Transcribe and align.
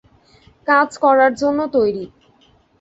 কাজ 0.67 0.89
করার 1.03 1.31
জন্য 1.33 1.59
তৈরি। 1.73 2.05